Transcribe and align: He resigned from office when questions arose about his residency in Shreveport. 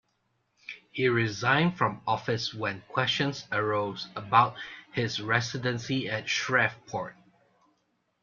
He 0.91 1.07
resigned 1.09 1.77
from 1.77 2.01
office 2.07 2.55
when 2.55 2.81
questions 2.87 3.45
arose 3.51 4.07
about 4.15 4.55
his 4.93 5.19
residency 5.21 6.07
in 6.09 6.25
Shreveport. 6.25 7.15